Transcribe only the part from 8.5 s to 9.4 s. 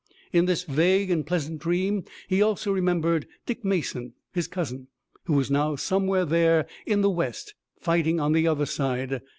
side.